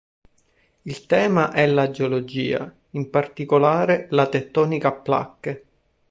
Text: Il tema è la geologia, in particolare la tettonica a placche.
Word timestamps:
Il 0.81 1.05
tema 1.05 1.51
è 1.51 1.67
la 1.67 1.91
geologia, 1.91 2.75
in 2.93 3.11
particolare 3.11 4.07
la 4.09 4.25
tettonica 4.27 4.87
a 4.87 4.93
placche. 4.93 5.65